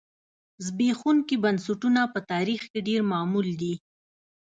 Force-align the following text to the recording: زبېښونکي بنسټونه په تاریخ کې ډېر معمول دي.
زبېښونکي 0.65 1.35
بنسټونه 1.43 2.01
په 2.13 2.19
تاریخ 2.31 2.61
کې 2.71 2.79
ډېر 2.87 3.01
معمول 3.11 3.47
دي. 3.61 3.73